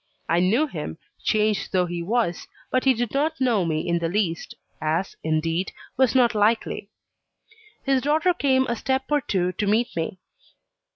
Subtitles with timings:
[0.27, 4.09] I knew him, changed though he was; but he did not know me in the
[4.09, 6.89] least, as, indeed, was not likely.
[7.83, 10.17] His daughter came a step or two to meet me.